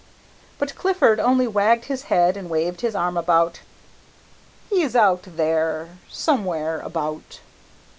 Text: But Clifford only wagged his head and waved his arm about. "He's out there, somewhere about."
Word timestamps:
But 0.57 0.73
Clifford 0.73 1.19
only 1.19 1.47
wagged 1.47 1.85
his 1.85 2.05
head 2.05 2.35
and 2.35 2.49
waved 2.49 2.81
his 2.81 2.95
arm 2.95 3.17
about. 3.17 3.59
"He's 4.67 4.95
out 4.95 5.21
there, 5.27 5.89
somewhere 6.09 6.79
about." 6.79 7.39